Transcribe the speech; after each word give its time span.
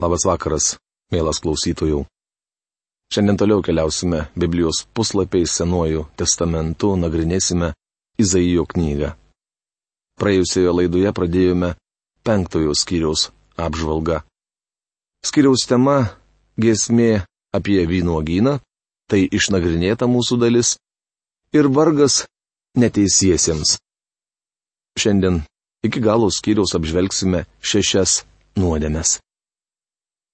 Labas 0.00 0.24
vakaras, 0.24 0.78
mielas 1.12 1.42
klausytojų. 1.44 2.06
Šiandien 3.12 3.36
toliau 3.36 3.60
keliausime 3.60 4.22
Biblijos 4.32 4.86
puslapiais 4.96 5.52
Senuoju 5.58 6.06
testamentu, 6.16 6.94
nagrinėsime 6.96 7.74
Izaijo 8.16 8.64
knygą. 8.70 9.10
Praėjusioje 10.16 10.72
laidoje 10.78 11.12
pradėjome 11.12 11.74
penktojo 12.24 12.72
skyriaus 12.72 13.28
apžvalgą. 13.60 14.22
Skyriaus 15.20 15.68
tema- 15.68 16.16
giesmė 16.64 17.26
apie 17.52 17.84
vynuogyną, 17.84 18.58
tai 19.04 19.28
išnagrinėta 19.28 20.08
mūsų 20.08 20.40
dalis, 20.40 20.78
ir 21.52 21.68
vargas 21.68 22.24
neteisiesiems. 22.72 23.76
Šiandien 24.96 25.42
iki 25.84 26.00
galo 26.00 26.30
skyriaus 26.32 26.72
apžvelgsime 26.72 27.44
šešias 27.60 28.22
nuodėmes. 28.56 29.20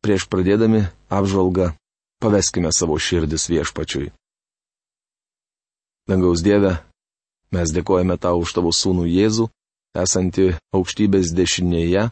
Prieš 0.06 0.28
pradėdami 0.30 0.84
apžvalgą 1.10 1.72
paveskime 2.22 2.70
savo 2.70 2.94
širdis 2.94 3.48
viešpačiui. 3.50 4.12
Dangaus 6.06 6.44
Dieve, 6.46 6.76
mes 7.50 7.72
dėkojame 7.74 8.14
tau 8.14 8.38
už 8.38 8.52
tavo 8.54 8.70
sūnų 8.70 9.08
Jėzų, 9.10 9.48
esantį 9.98 10.46
aukštybės 10.78 11.34
dešinėje. 11.34 12.06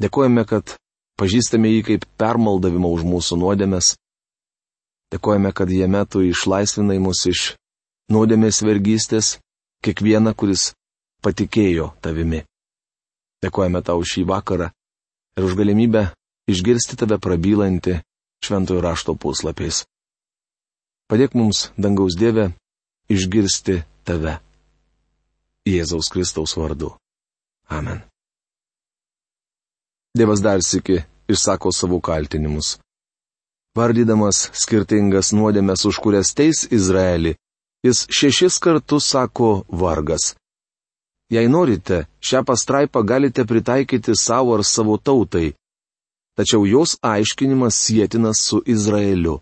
Dėkojame, 0.00 0.46
kad 0.48 0.78
pažįstame 1.20 1.74
jį 1.74 1.84
kaip 1.90 2.08
permaldavimą 2.16 2.96
už 2.96 3.04
mūsų 3.12 3.42
nuodėmes. 3.44 3.92
Dėkojame, 5.12 5.52
kad 5.52 5.68
jame 5.68 6.00
tu 6.08 6.24
išlaisvinai 6.24 6.96
mus 6.96 7.26
iš 7.28 7.46
nuodėmės 8.08 8.64
vergystės, 8.64 9.36
kiekvieną, 9.84 10.32
kuris 10.32 10.70
patikėjo 11.20 11.92
tavimi. 12.00 12.46
Dėkojame 13.44 13.84
tau 13.84 14.00
šį 14.00 14.30
vakarą 14.32 14.72
ir 15.36 15.44
už 15.44 15.60
galimybę 15.60 16.08
išgirsti 16.50 16.96
tave 16.98 17.18
prabylantį 17.22 18.00
šventojo 18.44 18.82
rašto 18.84 19.14
puslapiais. 19.18 19.84
Padėk 21.10 21.34
mums, 21.38 21.70
dangaus 21.78 22.16
Dieve, 22.18 22.50
išgirsti 23.10 23.82
tave. 24.06 24.38
Jėzaus 25.66 26.10
Kristaus 26.10 26.54
vardu. 26.58 26.92
Amen. 27.70 28.02
Dievas 30.16 30.40
dar 30.42 30.62
sėki 30.62 31.02
išsako 31.28 31.72
savo 31.74 31.98
kaltinimus. 32.00 32.76
Vardydamas 33.76 34.46
skirtingas 34.56 35.34
nuodėmes, 35.36 35.82
už 35.84 35.98
kurias 36.00 36.32
teis 36.32 36.64
Izraelį, 36.72 37.34
jis 37.84 38.06
šešis 38.18 38.56
kartus 38.62 39.10
sako 39.12 39.66
vargas. 39.68 40.32
Jei 41.30 41.50
norite, 41.50 42.06
šią 42.22 42.44
pastraipą 42.46 43.02
galite 43.02 43.44
pritaikyti 43.44 44.14
savo 44.16 44.54
ar 44.56 44.62
savo 44.64 44.96
tautai, 44.96 45.52
tačiau 46.36 46.66
jos 46.68 46.96
aiškinimas 47.02 47.76
sėtinas 47.86 48.42
su 48.48 48.60
Izraeliu. 48.66 49.40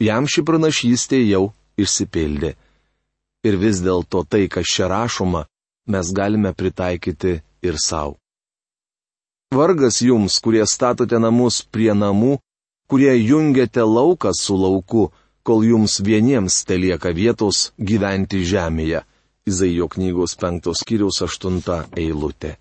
Jam 0.00 0.28
ši 0.28 0.44
pranašystė 0.48 1.20
jau 1.26 1.50
išsipildė. 1.80 2.54
Ir 3.44 3.56
vis 3.56 3.80
dėlto 3.80 4.24
tai, 4.28 4.46
kas 4.52 4.68
čia 4.68 4.88
rašoma, 4.92 5.46
mes 5.88 6.12
galime 6.12 6.52
pritaikyti 6.52 7.40
ir 7.64 7.80
savo. 7.80 8.20
Vargas 9.50 9.98
jums, 10.04 10.38
kurie 10.38 10.62
statote 10.68 11.18
namus 11.18 11.62
prie 11.64 11.90
namų, 11.96 12.36
kurie 12.86 13.16
jungiate 13.16 13.82
lauką 13.82 14.30
su 14.36 14.54
lauku, 14.54 15.08
kol 15.42 15.64
jums 15.66 15.98
vieniems 16.06 16.62
te 16.68 16.76
lieka 16.78 17.10
vietos 17.16 17.72
gyventi 17.76 18.44
žemėje. 18.46 19.02
Izaijo 19.48 19.88
knygos 19.90 20.36
penktos 20.38 20.84
kiriaus 20.86 21.22
aštunta 21.26 21.86
eilutė. 21.98 22.59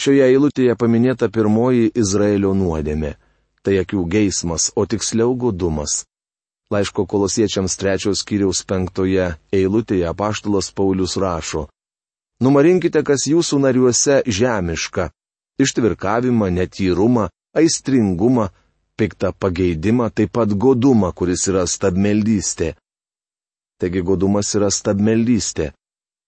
Šioje 0.00 0.24
eilutėje 0.30 0.76
paminėta 0.78 1.28
pirmoji 1.28 1.92
Izraelio 1.94 2.54
nuodėmė- 2.54 3.14
tai 3.64 3.78
akių 3.82 4.06
geismas, 4.08 4.72
o 4.76 4.86
tiksliau 4.86 5.34
godumas. 5.36 6.04
Laiško 6.72 7.04
kolosiečiams 7.06 7.76
trečios 7.76 8.24
kiriaus 8.24 8.64
penktoje 8.64 9.36
eilutėje 9.52 10.06
apaštalas 10.08 10.72
Paulius 10.72 11.16
rašo- 11.16 11.68
Numarinkite, 12.44 13.02
kas 13.04 13.28
jūsų 13.28 13.60
nariuose 13.60 14.22
žemiška- 14.26 15.10
ištvirkavimą, 15.64 16.48
netyrumą, 16.50 17.28
aistringumą, 17.54 18.48
piktą 18.96 19.32
pageidimą, 19.32 20.10
taip 20.10 20.32
pat 20.32 20.48
godumą, 20.64 21.12
kuris 21.12 21.46
yra 21.50 21.66
stabmeldystė. 21.66 22.74
Taigi 23.78 24.02
godumas 24.02 24.54
yra 24.54 24.70
stabmeldystė. 24.70 25.72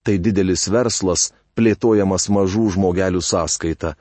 Tai 0.04 0.18
didelis 0.18 0.68
verslas, 0.68 1.32
plėtojamas 1.56 2.28
mažų 2.36 2.70
žmogelių 2.76 3.22
sąskaita. 3.22 3.94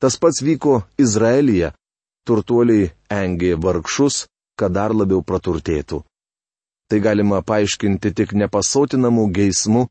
Tas 0.00 0.16
pats 0.16 0.42
vyko 0.42 0.82
Izraelyje. 0.98 1.72
Turtuoliai 2.28 2.90
engė 3.10 3.54
vargšus, 3.56 4.26
kad 4.58 4.74
dar 4.76 4.92
labiau 4.94 5.22
praturtėtų. 5.24 6.02
Tai 6.88 6.98
galima 7.04 7.40
paaiškinti 7.44 8.12
tik 8.16 8.34
nepasotinamų 8.36 9.24
geismų, 9.38 9.86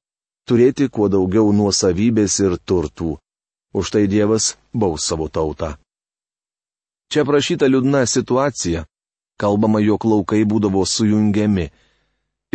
turėti 0.49 0.87
kuo 0.89 1.09
daugiau 1.09 1.51
nuosavybės 1.53 2.39
ir 2.45 2.57
turtų. 2.69 3.17
Už 3.73 3.91
tai 3.93 4.07
Dievas 4.07 4.55
baus 4.73 5.05
savo 5.09 5.27
tautą. 5.29 5.75
Čia 7.11 7.23
prašyta 7.27 7.67
liūdna 7.69 8.05
situacija. 8.07 8.85
Kalbama, 9.37 9.79
jog 9.79 10.05
laukai 10.05 10.41
būdavo 10.49 10.81
sujungiami. 10.85 11.67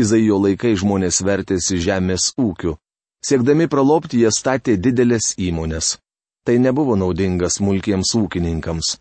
Izaijo 0.03 0.39
laikai 0.43 0.73
žmonės 0.81 1.21
vertėsi 1.23 1.79
žemės 1.79 2.33
ūkiu. 2.41 2.75
Siekdami 3.23 3.69
pralopti 3.71 4.23
jie 4.23 4.31
statė 4.35 4.77
didelės 4.77 5.35
įmonės. 5.39 5.97
Tai 6.43 6.59
nebuvo 6.59 6.97
naudinga 6.99 7.47
smulkiems 7.51 8.11
ūkininkams. 8.19 8.97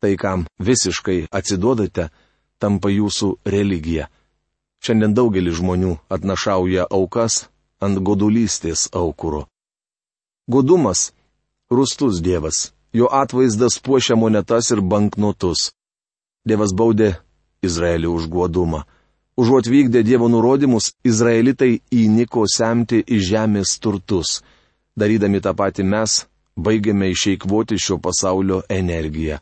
Tai, 0.00 0.12
kam 0.16 0.46
visiškai 0.62 1.26
atsiduodate, 1.34 2.08
tampa 2.62 2.92
jūsų 2.92 3.32
religija. 3.44 4.06
Šiandien 4.80 5.16
daugelis 5.16 5.58
žmonių 5.58 5.96
atnašauja 6.14 6.86
aukas 6.88 7.48
ant 7.84 7.98
godulystės 7.98 8.86
aukuro. 8.94 9.48
Godumas- 10.48 11.10
rustus 11.76 12.20
dievas, 12.22 12.72
jo 12.92 13.10
atvaizdas 13.22 13.80
puošia 13.82 14.16
monetas 14.16 14.70
ir 14.70 14.80
banknotus. 14.80 15.72
Dievas 16.46 16.72
baudė 16.72 17.18
Izraelį 17.62 18.08
už 18.08 18.28
godumą. 18.28 18.86
Užuot 19.40 19.66
vykdę 19.72 20.02
Dievo 20.04 20.26
nurodymus, 20.28 20.90
izraelitai 21.10 21.78
įniko 21.96 22.42
semti 22.54 22.98
iš 23.16 23.22
žemės 23.32 23.70
turtus. 23.80 24.32
Darydami 25.00 25.40
tą 25.40 25.54
patį 25.56 25.86
mes, 25.92 26.16
baigiame 26.66 27.08
išeikvoti 27.14 27.78
šio 27.80 27.96
pasaulio 28.04 28.58
energiją. 28.68 29.38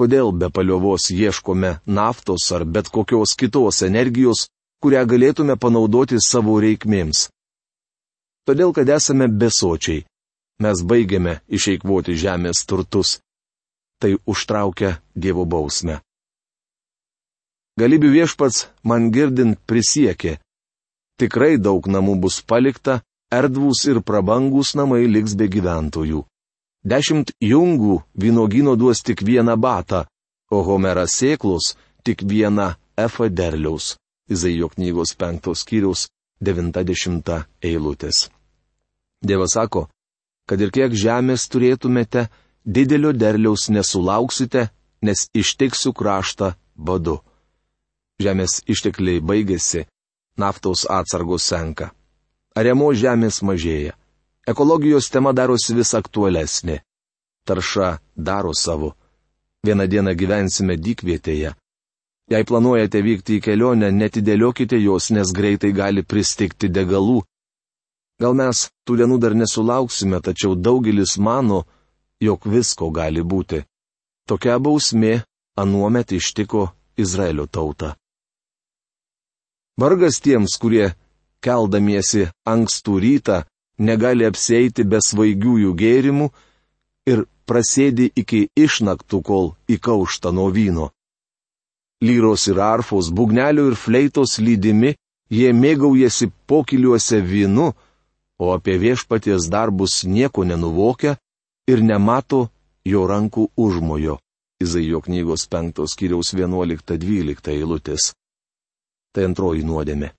Kodėl 0.00 0.32
be 0.32 0.48
paliovos 0.48 1.10
ieškome 1.12 1.74
naftos 1.98 2.46
ar 2.56 2.64
bet 2.64 2.88
kokios 2.88 3.34
kitos 3.36 3.82
energijos, 3.84 4.46
kurią 4.80 5.02
galėtume 5.12 5.58
panaudoti 5.60 6.16
savo 6.30 6.54
reikmėms? 6.64 7.26
Todėl, 8.48 8.72
kad 8.72 8.88
esame 8.96 9.28
besočiai. 9.28 10.06
Mes 10.64 10.80
baigiame 10.88 11.36
išeikvoti 11.58 12.16
žemės 12.24 12.64
turtus. 12.64 13.18
Tai 14.00 14.14
užtraukia 14.24 14.96
Dievo 15.14 15.44
bausmę. 15.44 16.00
Galybių 17.80 18.10
viešpats 18.12 18.66
man 18.84 19.08
girdint 19.12 19.56
prisiekė. 19.64 20.36
Tikrai 21.16 21.56
daug 21.56 21.86
namų 21.88 22.18
bus 22.24 22.42
palikta, 22.44 23.00
erdvūs 23.32 23.86
ir 23.88 24.02
prabangus 24.04 24.74
namai 24.76 25.06
liks 25.08 25.32
be 25.38 25.48
gyventojų. 25.48 26.20
Dešimt 26.84 27.32
jungų 27.40 28.02
vynogino 28.18 28.74
duos 28.76 29.00
tik 29.06 29.22
vieną 29.24 29.56
batą, 29.56 30.04
o 30.52 30.60
Homeras 30.66 31.16
sėklus 31.16 31.72
tik 32.04 32.26
vieną 32.28 32.74
efą 32.98 33.30
derliaus. 33.32 33.96
Izaijo 34.28 34.68
knygos 34.74 35.16
penktos 35.16 35.64
skyriaus 35.64 36.06
90 36.44 37.40
eilutės. 37.64 38.28
Dievas 39.24 39.56
sako, 39.56 39.86
kad 40.48 40.60
ir 40.60 40.70
kiek 40.74 40.92
žemės 40.92 41.48
turėtumėte, 41.48 42.28
didelio 42.64 43.12
derliaus 43.16 43.70
nesulauksite, 43.72 44.68
nes 45.02 45.28
ištiksiu 45.32 45.94
kraštą 45.96 46.54
badu 46.76 47.20
žemės 48.20 48.60
ištekliai 48.66 49.20
baigėsi, 49.20 49.86
naftos 50.38 50.84
atsargos 50.90 51.46
senka. 51.48 51.92
Ariamo 52.56 52.92
žemės 52.92 53.40
mažėja. 53.42 53.94
Ekologijos 54.48 55.08
tema 55.10 55.32
darosi 55.32 55.74
vis 55.74 55.94
aktualesnė. 55.94 56.82
Tarša 57.46 57.98
daro 58.16 58.52
savo. 58.54 58.92
Vieną 59.64 59.86
dieną 59.86 60.14
gyvensime 60.18 60.76
dykvietėje. 60.76 61.54
Jei 62.30 62.44
planuojate 62.48 63.02
vykti 63.02 63.38
į 63.38 63.42
kelionę, 63.44 63.90
netidėliokite 63.92 64.78
jos, 64.82 65.10
nes 65.14 65.32
greitai 65.32 65.72
gali 65.72 66.02
pristikti 66.02 66.68
degalų. 66.68 67.22
Gal 68.22 68.34
mes 68.38 68.68
tų 68.86 68.98
dienų 69.00 69.18
dar 69.22 69.34
nesulauksime, 69.34 70.20
tačiau 70.20 70.54
daugelis 70.54 71.16
mano, 71.18 71.64
jog 72.20 72.46
visko 72.46 72.90
gali 72.90 73.22
būti. 73.22 73.62
Tokia 74.28 74.58
bausmė 74.58 75.22
anuomet 75.58 76.12
ištiko 76.18 76.68
Izraelio 76.96 77.46
tautą. 77.46 77.94
Vargas 79.80 80.20
tiems, 80.20 80.58
kurie, 80.60 80.92
keldamiesi 81.40 82.28
ankstų 82.44 82.98
rytą, 83.04 83.42
negali 83.78 84.26
apseiti 84.28 84.84
be 84.84 85.00
svaigiųjų 85.00 85.72
gėrimų 85.74 86.28
ir 87.08 87.24
prasėdi 87.48 88.10
iki 88.16 88.48
išnaktų, 88.56 89.22
kol 89.22 89.54
įkaušta 89.68 90.32
nuo 90.32 90.50
vyno. 90.52 90.90
Lyros 92.02 92.48
ir 92.50 92.58
arfos, 92.60 93.10
bugnelių 93.14 93.70
ir 93.72 93.76
fleitos 93.78 94.38
lydimi, 94.38 94.94
jie 95.30 95.52
mėgaujasi 95.54 96.30
pokiliuose 96.46 97.22
vynu, 97.22 97.72
o 98.42 98.52
apie 98.52 98.76
viešpaties 98.78 99.48
darbus 99.48 100.02
nieko 100.04 100.44
nenuvokia 100.44 101.16
ir 101.70 101.82
nemato 101.82 102.48
jo 102.84 103.06
rankų 103.06 103.48
užmojo. 103.56 104.18
Izaijo 104.62 105.00
knygos 105.02 105.46
5 105.50 105.86
skyriaus 105.90 106.34
11-12 106.34 107.54
eilutės. 107.54 108.12
Tai 109.12 109.28
antroji 109.28 109.64
nuodėmė. 109.68 110.12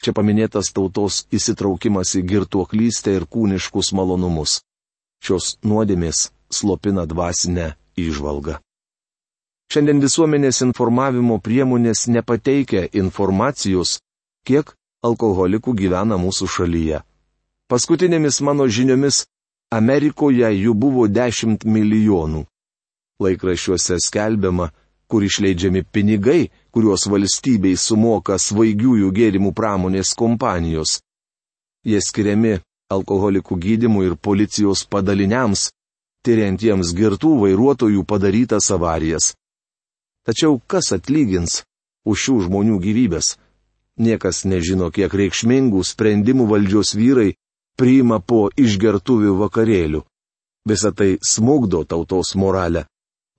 Čia 0.00 0.14
paminėtas 0.16 0.72
tautos 0.72 1.26
įsitraukimas 1.36 2.14
į 2.16 2.24
girtuoklystę 2.30 3.12
ir 3.18 3.26
kūniškus 3.28 3.92
malonumus. 3.92 4.62
Šios 5.20 5.58
nuodėmės 5.60 6.30
slopina 6.48 7.04
dvasinę 7.06 7.74
įžvalgą. 8.00 8.56
Šiandien 9.70 10.00
visuomenės 10.02 10.62
informavimo 10.64 11.36
priemonės 11.38 12.08
nepateikia 12.08 12.88
informacijos, 12.96 14.00
kiek 14.48 14.72
alkoholikų 15.04 15.76
gyvena 15.76 16.16
mūsų 16.18 16.48
šalyje. 16.56 17.02
Paskutinėmis 17.70 18.40
mano 18.42 18.66
žiniomis 18.66 19.26
Amerikoje 19.70 20.48
jų 20.56 20.74
buvo 20.74 21.06
10 21.06 21.62
milijonų. 21.62 22.42
Laikraščiuose 23.22 24.00
skelbiama, 24.02 24.72
kur 25.06 25.22
išleidžiami 25.22 25.84
pinigai, 25.84 26.48
kuriuos 26.72 27.06
valstybei 27.10 27.76
sumoka 27.76 28.38
svaigiųjų 28.38 29.10
gėrimų 29.16 29.52
pramonės 29.56 30.12
kompanijos. 30.18 31.00
Jie 31.86 32.00
skiriami 32.04 32.58
alkoholikų 32.92 33.56
gydimui 33.64 34.06
ir 34.08 34.16
policijos 34.16 34.84
padaliniams, 34.90 35.70
tyriantiems 36.26 36.92
girtų 36.96 37.32
vairuotojų 37.44 38.04
padarytas 38.04 38.70
avarijas. 38.74 39.32
Tačiau 40.26 40.60
kas 40.66 40.92
atlygins 40.96 41.62
už 42.04 42.26
šių 42.26 42.36
žmonių 42.48 42.78
gyvybės? 42.84 43.38
Niekas 44.00 44.44
nežino, 44.48 44.90
kiek 44.92 45.12
reikšmingų 45.12 45.82
sprendimų 45.84 46.46
valdžios 46.52 46.94
vyrai 46.96 47.34
priima 47.76 48.20
po 48.20 48.48
išgertuvių 48.56 49.36
vakarėlių. 49.40 50.04
Visą 50.68 50.92
tai 50.92 51.16
smugdo 51.24 51.84
tautos 51.88 52.34
moralę 52.36 52.84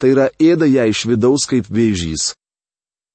tai 0.01 0.15
yra 0.15 0.27
ėda 0.41 0.65
ją 0.65 0.87
iš 0.89 1.05
vidaus 1.05 1.45
kaip 1.49 1.69
vėžys. 1.69 2.33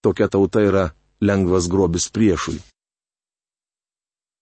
Tokia 0.06 0.28
tauta 0.30 0.60
yra 0.62 0.84
lengvas 1.20 1.66
grobis 1.66 2.04
priešui. 2.14 2.60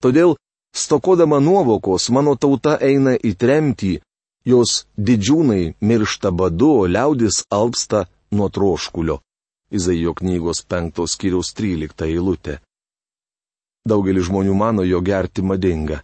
Todėl, 0.04 0.34
stokodama 0.76 1.38
nuovokos, 1.40 2.10
mano 2.12 2.34
tauta 2.36 2.74
eina 2.84 3.14
į 3.16 3.30
tremtį, 3.40 3.92
jos 4.44 4.82
didžiūnai 5.00 5.62
miršta 5.80 6.34
badu, 6.36 6.68
o 6.82 6.90
liaudis 6.96 7.38
alpsta 7.48 8.02
nuo 8.36 8.50
troškulio. 8.52 9.22
Izaijo 9.72 10.12
knygos 10.18 10.60
5 10.68 11.06
skyriaus 11.08 11.54
13 11.56 12.04
eilutė. 12.10 12.58
Daugelis 13.88 14.28
žmonių 14.28 14.54
mano, 14.54 14.84
jo 14.84 15.00
gerti 15.00 15.40
madinga. 15.42 16.02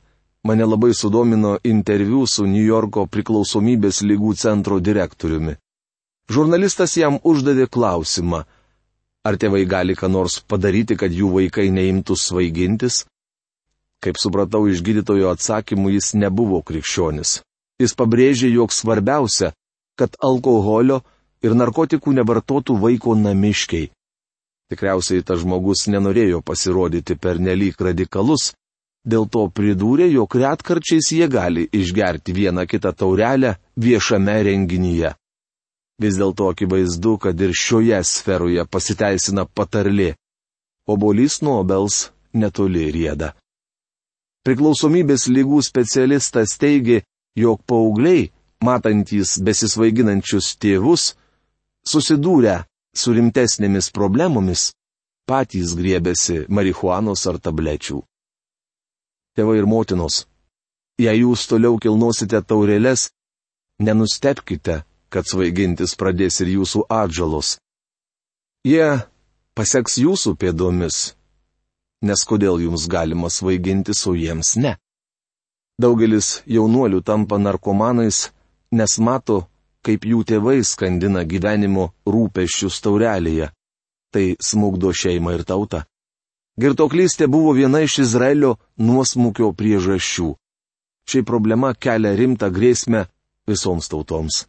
Mane 0.49 0.65
labai 0.65 0.95
sudomino 0.97 1.59
interviu 1.65 2.25
su 2.27 2.47
New 2.49 2.65
Yorko 2.65 3.05
priklausomybės 3.13 4.01
lygų 4.09 4.33
centro 4.41 4.81
direktoriumi. 4.81 5.59
Žurnalistas 6.33 6.97
jam 6.97 7.21
uždavė 7.25 7.69
klausimą, 7.69 8.47
ar 9.27 9.37
tėvai 9.41 9.65
gali 9.69 9.97
ką 9.97 10.09
nors 10.11 10.41
padaryti, 10.41 10.97
kad 10.97 11.13
jų 11.13 11.31
vaikai 11.37 11.69
neimtų 11.75 12.17
svaigintis? 12.17 13.05
Kaip 14.01 14.17
supratau 14.17 14.65
iš 14.71 14.81
gydytojo 14.85 15.29
atsakymų, 15.35 15.97
jis 15.99 16.15
nebuvo 16.17 16.63
krikščionis. 16.65 17.41
Jis 17.81 17.97
pabrėžė, 17.97 18.49
jog 18.53 18.73
svarbiausia, 18.73 19.53
kad 19.97 20.17
alkoholio 20.25 21.03
ir 21.45 21.57
narkotikų 21.57 22.15
nevartotų 22.17 22.77
vaiko 22.81 23.17
namiškiai. 23.17 23.91
Tikriausiai 24.71 25.25
tas 25.27 25.43
žmogus 25.43 25.89
nenorėjo 25.91 26.41
pasirodyti 26.47 27.17
per 27.19 27.41
nelik 27.43 27.81
radikalus, 27.83 28.53
dėl 29.05 29.27
to 29.29 29.49
pridūrė, 29.53 30.07
jog 30.13 30.37
retkarčiais 30.37 31.11
jie 31.13 31.29
gali 31.29 31.67
išgerti 31.73 32.37
vieną 32.37 32.67
kitą 32.71 32.93
taurelę 32.97 33.57
viešame 33.77 34.37
renginyje. 34.47 35.15
Vis 36.01 36.17
dėlto 36.17 36.49
akivaizdu, 36.49 37.19
kad 37.21 37.41
ir 37.45 37.53
šioje 37.53 37.99
sferoje 38.09 38.65
pasiteisina 38.65 39.45
patarlė. 39.45 40.15
Obolys 40.89 41.41
nuo 41.45 41.59
obels 41.61 42.07
netoli 42.33 42.87
rieda. 42.95 43.35
Priklausomybės 44.47 45.27
lygų 45.29 45.61
specialistas 45.63 46.57
teigia, 46.57 47.03
jog 47.37 47.61
paaugliai, 47.69 48.31
matantys 48.65 49.37
besisvaiginančius 49.45 50.55
tėvus, 50.57 51.11
susidūrę 51.85 52.63
su 52.97 53.13
rimtesnėmis 53.13 53.91
problemomis, 53.93 54.71
patys 55.29 55.77
griebėsi 55.77 56.47
marihuanos 56.49 57.27
ar 57.29 57.39
tablečių. 57.45 58.01
Tėvai 59.37 59.61
ir 59.61 59.69
motinos, 59.69 60.25
jei 60.99 61.21
jūs 61.21 61.45
toliau 61.53 61.77
kilnosite 61.79 62.41
taurelės, 62.43 63.11
nenustepkite, 63.79 64.81
kad 65.13 65.27
svaigintis 65.27 65.97
pradės 65.99 66.41
ir 66.45 66.55
jūsų 66.57 66.87
atžalos. 66.89 67.59
Jie 68.67 69.03
paseks 69.59 69.99
jūsų 70.01 70.37
pėdomis, 70.41 71.15
nes 72.07 72.25
kodėl 72.25 72.61
jums 72.65 72.87
galima 72.89 73.31
svaigintis, 73.31 74.07
o 74.07 74.15
jiems 74.15 74.57
ne. 74.57 74.77
Daugelis 75.81 76.43
jaunuolių 76.47 77.01
tampa 77.03 77.39
narkomanais, 77.41 78.29
nes 78.73 78.99
mato, 79.01 79.47
kaip 79.85 80.05
jų 80.05 80.25
tėvai 80.29 80.61
skandina 80.65 81.25
gyvenimo 81.25 81.91
rūpeščius 82.07 82.83
taurelėje. 82.85 83.49
Tai 84.13 84.25
smugdo 84.43 84.91
šeimą 84.93 85.39
ir 85.39 85.45
tautą. 85.47 85.85
Girtoklystė 86.61 87.31
buvo 87.31 87.55
viena 87.57 87.81
iš 87.87 88.01
Izraelio 88.05 88.57
nuosmukio 88.77 89.53
priežasčių. 89.57 90.35
Ši 91.09 91.23
problema 91.25 91.73
kelia 91.75 92.13
rimtą 92.19 92.51
grėsmę 92.53 93.07
visoms 93.49 93.89
tautoms. 93.89 94.45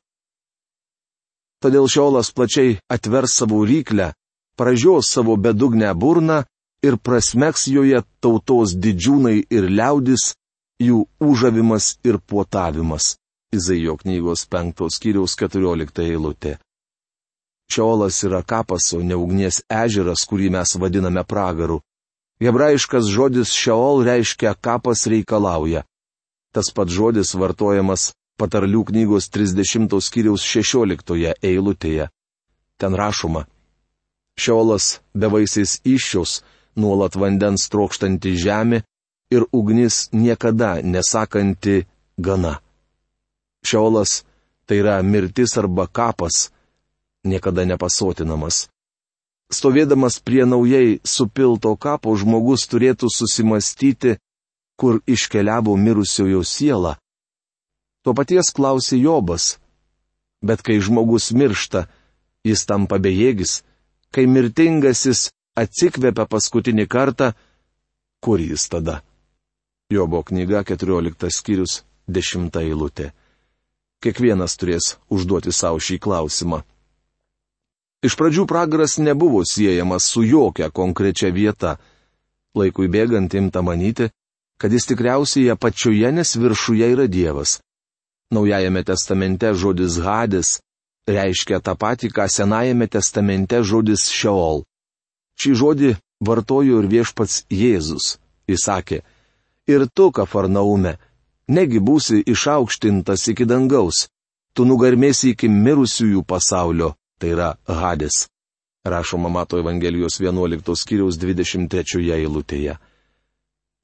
Todėl 1.61 1.85
šiolas 1.85 2.31
plačiai 2.33 2.79
atvers 2.89 3.35
savo 3.37 3.61
ryklę, 3.69 4.11
pražios 4.57 5.11
savo 5.13 5.35
bedugnę 5.37 5.93
burną 5.93 6.41
ir 6.81 6.97
prasmeks 6.97 7.67
joje 7.69 8.01
tautos 8.19 8.73
didžiūnai 8.73 9.37
ir 9.53 9.69
liaudis, 9.69 10.33
jų 10.81 11.05
užavimas 11.21 11.95
ir 12.03 12.17
puotavimas. 12.17 13.15
Izaijo 13.53 13.97
knygos 14.01 14.47
5 14.49 14.87
skyriaus 14.95 15.35
14 15.37 16.01
eilutė. 16.07 16.57
Šiolas 17.71 18.17
yra 18.27 18.41
kapas, 18.43 18.89
o 18.97 19.01
ne 19.03 19.15
ugnies 19.15 19.61
ežeras, 19.69 20.25
kurį 20.27 20.49
mes 20.55 20.73
vadiname 20.81 21.23
pragaru. 21.23 21.79
Hebrajiškas 22.41 23.05
žodis 23.11 23.53
šeol 23.53 24.01
reiškia 24.07 24.55
kapas 24.57 25.05
reikalauja. 25.07 25.85
Tas 26.51 26.71
pats 26.75 26.91
žodis 26.91 27.35
vartojamas 27.37 28.09
patarlių 28.39 28.83
knygos 28.89 29.29
30 29.33 29.97
skyriaus 30.01 30.45
16 30.45 31.33
eilutėje. 31.41 32.09
Ten 32.77 32.95
rašoma. 32.97 33.45
Šiolas 34.39 35.01
bevaisiais 35.13 35.79
iššios, 35.85 36.41
nuolat 36.75 37.15
vandens 37.19 37.67
trokštanti 37.69 38.33
žemė 38.39 38.81
ir 39.31 39.45
ugnis 39.51 40.07
niekada 40.11 40.79
nesakanti 40.81 41.83
gana. 42.17 42.59
Šiolas 43.67 44.23
tai 44.65 44.79
yra 44.81 45.01
mirtis 45.03 45.57
arba 45.57 45.85
kapas, 45.87 46.49
niekada 47.23 47.65
nepasotinamas. 47.67 48.67
Stovėdamas 49.51 50.21
prie 50.23 50.45
naujai 50.47 51.01
supilto 51.03 51.75
kapo 51.75 52.15
žmogus 52.15 52.63
turėtų 52.71 53.11
susimastyti, 53.11 54.15
kur 54.79 55.01
iškeliavo 55.05 55.75
mirusiojo 55.77 56.41
siela 56.47 56.95
To 58.03 58.13
paties 58.17 58.49
klausė 58.55 58.97
Jobas. 58.97 59.57
Bet 60.41 60.63
kai 60.65 60.79
žmogus 60.81 61.29
miršta, 61.37 61.85
jis 62.47 62.65
tampa 62.65 62.97
bejėgis, 62.97 63.61
kai 64.09 64.25
mirtingasis 64.25 65.29
atsikvepia 65.53 66.25
paskutinį 66.25 66.87
kartą, 66.89 67.33
kur 68.25 68.41
jis 68.41 68.65
tada? 68.73 69.01
Jobo 69.91 70.23
knyga 70.23 70.63
14 70.63 71.29
skyrius 71.29 71.81
10 72.07 72.57
eilutė. 72.63 73.11
Kiekvienas 74.01 74.57
turės 74.57 74.95
užduoti 75.13 75.53
savo 75.53 75.77
šį 75.77 75.99
klausimą. 76.01 76.63
Iš 78.01 78.15
pradžių 78.17 78.47
pragaras 78.49 78.97
nebuvo 78.97 79.43
siejamas 79.45 80.07
su 80.09 80.23
jokia 80.25 80.71
konkrečia 80.73 81.29
vieta. 81.29 81.75
Laikui 82.57 82.89
bėgant 82.89 83.35
imta 83.37 83.61
manyti, 83.61 84.09
kad 84.57 84.73
jis 84.73 84.89
tikriausiai 84.89 85.51
apačioje, 85.53 86.09
nes 86.11 86.33
viršuje 86.33 86.87
yra 86.95 87.05
Dievas. 87.05 87.59
Naujajame 88.31 88.83
testamente 88.87 89.53
žodis 89.53 89.97
Hadis 89.99 90.59
reiškia 91.07 91.59
tą 91.59 91.75
patį, 91.75 92.11
ką 92.15 92.27
Senajame 92.31 92.87
testamente 92.87 93.59
žodis 93.63 94.07
Šeol. 94.07 94.63
Šį 95.35 95.51
žodį 95.61 95.91
vartojo 96.23 96.79
ir 96.81 96.87
viešpats 96.87 97.45
Jėzus. 97.51 98.17
Jis 98.47 98.65
sakė, 98.67 99.01
ir 99.67 99.87
tu, 99.93 100.11
Kafarnaume, 100.15 100.97
negi 101.47 101.79
būsi 101.79 102.21
išaukštintas 102.33 103.27
iki 103.33 103.45
dangaus, 103.45 104.07
tu 104.53 104.65
nugarmėsi 104.65 105.33
iki 105.35 105.49
mirusiųjų 105.49 106.23
pasaulio, 106.27 106.93
tai 107.19 107.33
yra 107.35 107.55
Hadis. 107.67 108.27
Rašoma 108.85 109.29
Mato 109.29 109.59
Evangelijos 109.61 110.17
11 110.19 110.75
skyriaus 110.75 111.19
23 111.21 112.15
eilutėje. 112.17 112.79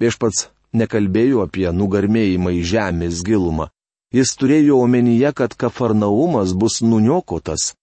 Viešpats 0.01 0.47
nekalbėjo 0.73 1.43
apie 1.45 1.69
nugarmėjimą 1.73 2.53
į 2.57 2.63
žemės 2.65 3.21
gilumą. 3.25 3.69
Jis 4.13 4.35
turėjo 4.39 4.79
omenyje, 4.85 5.33
kad 5.35 5.55
Kafarnaumas 5.59 6.53
bus 6.55 6.79
nuniokotas. 6.81 7.73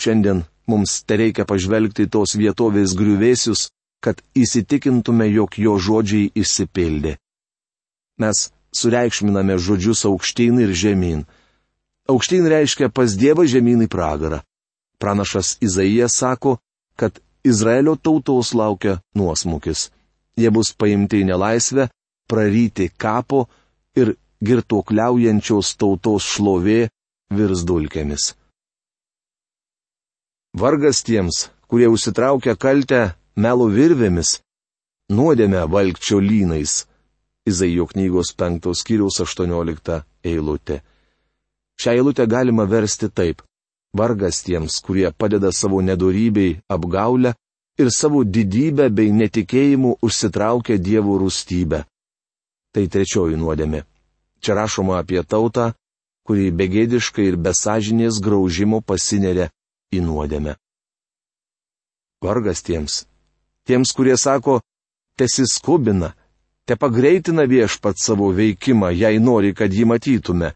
Šiandien 0.00 0.44
mums 0.68 1.00
te 1.08 1.16
reikia 1.16 1.46
pažvelgti 1.48 2.08
tos 2.12 2.36
vietovės 2.36 2.92
griuvėsius, 2.98 3.70
kad 4.04 4.20
įsitikintume, 4.36 5.30
jog 5.32 5.56
jo 5.56 5.78
žodžiai 5.80 6.28
išsipildė. 6.36 7.16
Mes 8.20 8.50
sureikšminame 8.76 9.56
žodžius 9.56 10.04
aukštyn 10.08 10.60
ir 10.64 10.74
žemyn. 10.76 11.24
Aukštyn 12.06 12.44
reiškia 12.52 12.90
pas 12.92 13.16
Dievą 13.16 13.48
žemyn 13.48 13.86
į 13.86 13.88
pragarą. 13.90 14.42
Pranašas 15.00 15.56
Izaijas 15.64 16.14
sako, 16.20 16.58
kad 16.96 17.18
Izraelio 17.44 17.96
tautos 17.96 18.52
laukia 18.54 19.00
nuosmukis. 19.16 19.90
Jie 20.36 20.52
bus 20.52 20.72
paimti 20.76 21.22
į 21.24 21.30
nelaisvę, 21.32 21.88
praryti 22.28 22.90
kapo 22.92 23.46
ir 23.96 24.14
girtuokliaujančios 24.44 25.76
tautos 25.80 26.26
šlovė 26.34 26.88
virs 27.36 27.64
dulkėmis. 27.68 28.34
Vargas 30.56 31.02
tiems, 31.04 31.50
kurie 31.68 31.88
užsitraukia 31.92 32.56
kaltę 32.56 33.00
melo 33.36 33.66
virvėmis, 33.68 34.40
nuodėmę 35.12 35.66
valkčio 35.68 36.20
lynais. 36.20 36.86
Izaijo 37.46 37.86
knygos 37.86 38.32
5 38.34 38.72
skyriaus 38.74 39.20
18 39.22 40.00
eilutė. 40.24 40.80
Šią 41.78 41.92
eilutę 41.98 42.26
galima 42.26 42.64
versti 42.66 43.08
taip. 43.08 43.42
Vargas 43.96 44.40
tiems, 44.42 44.80
kurie 44.82 45.12
padeda 45.12 45.52
savo 45.52 45.78
nedorybei 45.80 46.56
apgaulę 46.68 47.34
ir 47.78 47.90
savo 47.92 48.24
didybę 48.24 48.88
bei 48.90 49.12
netikėjimu 49.12 49.98
užsitraukia 50.02 50.80
dievų 50.88 51.18
rūstybę. 51.22 51.84
Tai 52.74 52.84
trečioji 52.92 53.38
nuodėmė. 53.40 53.84
Čia 54.46 54.54
rašoma 54.54 55.00
apie 55.02 55.24
tautą, 55.26 55.72
kuri 56.22 56.52
begėdiškai 56.54 57.24
ir 57.32 57.36
besažinės 57.42 58.20
graužimo 58.22 58.78
pasineria 58.78 59.48
į 59.90 60.04
nuodėmę. 60.06 60.54
Vargas 62.22 62.62
tiems. 62.62 63.00
Tiems, 63.66 63.90
kurie 63.90 64.14
sako, 64.14 64.60
tesiskubina, 65.18 66.12
te 66.62 66.78
pagreitina 66.78 67.42
viešpat 67.50 67.98
savo 67.98 68.30
veikimą, 68.30 68.94
jei 68.94 69.18
nori, 69.18 69.50
kad 69.50 69.74
jį 69.74 69.90
matytume. 69.90 70.54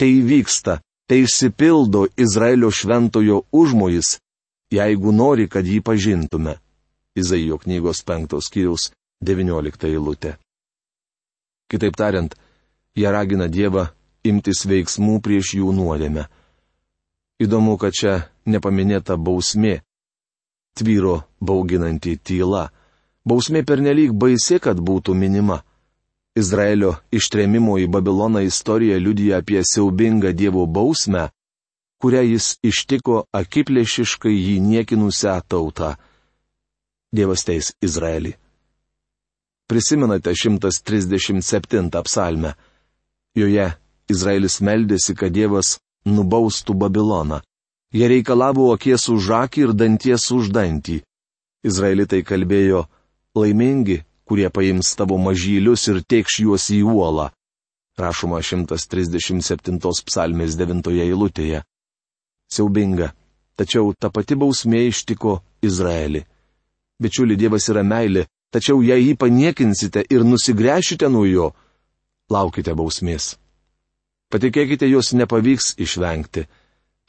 Tai 0.00 0.10
vyksta, 0.32 0.80
tai 1.04 1.20
išsipildo 1.26 2.06
Izraelio 2.16 2.72
šventojo 2.72 3.42
užmojis, 3.52 4.16
jeigu 4.72 5.12
nori, 5.12 5.44
kad 5.44 5.68
jį 5.68 5.82
pažintume. 5.84 6.56
Izaijo 7.20 7.60
knygos 7.60 8.00
penktos 8.00 8.48
skyriaus 8.48 8.94
19 9.20 9.92
eilutė. 9.92 10.38
Kitaip 11.68 12.00
tariant, 12.00 12.32
jie 13.00 13.10
ragina 13.16 13.48
Dievą 13.48 13.86
imtis 14.28 14.66
veiksmų 14.68 15.20
prieš 15.24 15.54
jų 15.60 15.72
nuodėmę. 15.76 16.26
Įdomu, 17.40 17.78
kad 17.80 17.96
čia 17.96 18.14
nepaminėta 18.44 19.16
bausmė. 19.16 19.80
Tvyro 20.76 21.22
bauginanti 21.40 22.18
tyla. 22.20 22.68
Bausmė 23.24 23.62
pernelyg 23.64 24.12
baisi, 24.12 24.60
kad 24.60 24.76
būtų 24.80 25.14
minima. 25.16 25.62
Izraelio 26.36 26.94
ištremimo 27.10 27.78
į 27.82 27.88
Babiloną 27.90 28.44
istorija 28.46 28.98
liudija 29.00 29.40
apie 29.42 29.62
siaubingą 29.66 30.30
Dievo 30.36 30.66
bausmę, 30.66 31.28
kurią 32.00 32.22
jis 32.28 32.52
ištiko 32.62 33.24
akiplėšiškai 33.40 34.32
jį 34.36 34.60
niekinusią 34.68 35.40
tautą. 35.48 35.96
Dievas 37.12 37.42
teis 37.44 37.72
Izraelį. 37.82 38.36
Prisimenate 39.70 40.32
137 40.34 41.90
psalmę. 42.06 42.54
Joje 43.36 43.68
Izraelis 44.10 44.58
meldėsi, 44.60 45.14
kad 45.14 45.30
Dievas 45.30 45.78
nubaustų 46.06 46.74
Babiloną. 46.74 47.40
Jie 47.94 48.08
reikalavo 48.10 48.70
akies 48.74 49.08
už 49.10 49.30
akį 49.44 49.66
ir 49.66 49.72
danties 49.74 50.26
už 50.34 50.50
dantį. 50.54 51.00
Izraelitai 51.66 52.22
kalbėjo, 52.26 52.84
laimingi, 53.36 54.00
kurie 54.26 54.48
paims 54.50 54.94
tavo 54.98 55.18
mažylius 55.18 55.86
ir 55.90 56.02
tėkš 56.02 56.40
juos 56.44 56.68
į 56.74 56.80
uolą. 56.86 57.30
Rašoma 57.98 58.40
137 58.42 59.78
psalmės 60.06 60.56
9 60.58 60.90
eilutėje. 61.04 61.62
Siaubinga, 62.50 63.12
tačiau 63.58 63.92
ta 63.94 64.10
pati 64.10 64.38
bausmė 64.38 64.86
ištiko 64.88 65.40
Izraelį. 65.62 66.24
Bičiuli 67.00 67.36
Dievas 67.36 67.68
yra 67.70 67.82
meilė, 67.86 68.26
tačiau 68.50 68.82
jei 68.82 69.10
jį 69.10 69.18
paniekinsite 69.18 70.06
ir 70.10 70.24
nusigręšite 70.26 71.10
nuo 71.12 71.26
jo, 71.28 71.50
laukite 72.30 72.74
bausmės. 72.74 73.36
Patikėkite, 74.30 74.86
jos 74.86 75.12
nepavyks 75.18 75.74
išvengti. 75.82 76.46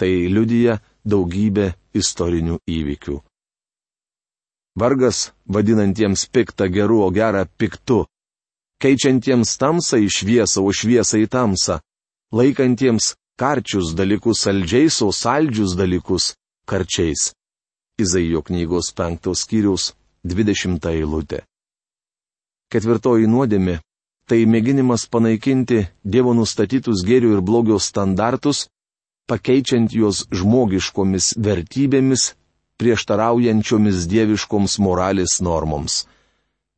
Tai 0.02 0.10
liudija 0.34 0.80
daugybė 1.06 1.68
istorinių 1.94 2.58
įvykių. 2.66 3.20
Vargas 4.82 5.32
vadinantiems 5.46 6.26
piktą 6.32 6.66
geru, 6.72 7.02
o 7.06 7.12
gerą 7.12 7.46
piktu. 7.58 8.06
Keičiantiems 8.82 9.58
tamsą 9.62 10.00
į 10.02 10.10
šviesą, 10.10 10.64
o 10.66 10.72
šviesą 10.74 11.20
į 11.22 11.28
tamsą. 11.30 11.82
Laikantiems 12.34 13.14
karčius 13.38 13.94
dalykus 13.94 14.42
saldžiais, 14.46 15.02
o 15.06 15.12
saldžius 15.12 15.76
dalykus 15.78 16.34
karčiais. 16.66 17.34
Izaijo 18.02 18.42
knygos 18.48 18.94
penktos 18.98 19.44
skyrius, 19.46 19.92
dvidešimta 20.24 20.96
eilutė. 20.96 21.44
Ketvirtoji 22.72 23.28
nuodėmė- 23.28 23.82
tai 24.32 24.46
mėginimas 24.48 25.04
panaikinti 25.12 25.82
Dievo 26.08 26.32
nustatytus 26.32 27.02
gėrių 27.04 27.34
ir 27.36 27.42
blogio 27.44 27.76
standartus, 27.84 28.62
pakeičiant 29.28 29.92
juos 29.92 30.22
žmogiškomis 30.32 31.34
vertybėmis 31.48 32.30
prieštaraujančiomis 32.80 34.06
dieviškoms 34.14 34.78
moralės 34.86 35.36
normoms. 35.44 36.06